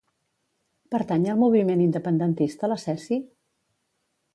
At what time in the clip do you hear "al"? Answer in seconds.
1.35-1.39